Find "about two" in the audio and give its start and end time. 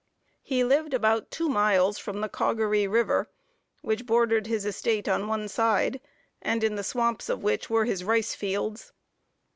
0.95-1.47